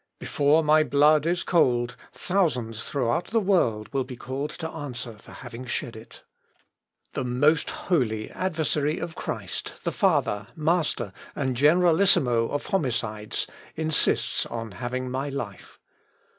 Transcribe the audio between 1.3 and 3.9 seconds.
cold, thousands throughout the world